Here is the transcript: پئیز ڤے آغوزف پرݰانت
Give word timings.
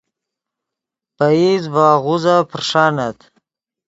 پئیز 1.17 1.63
ڤے 1.73 1.83
آغوزف 1.95 2.43
پرݰانت 2.51 3.19